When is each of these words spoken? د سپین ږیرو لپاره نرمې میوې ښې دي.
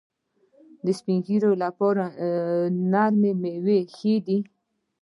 د 0.85 0.87
سپین 0.99 1.19
ږیرو 1.27 1.51
لپاره 1.63 2.03
نرمې 2.91 3.31
میوې 3.41 3.79
ښې 3.95 4.13
دي. 4.25 4.37